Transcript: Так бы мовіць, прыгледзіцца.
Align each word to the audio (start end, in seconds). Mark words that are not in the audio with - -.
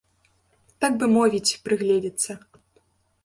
Так 0.85 0.91
бы 1.03 1.09
мовіць, 1.17 1.57
прыгледзіцца. 1.67 2.31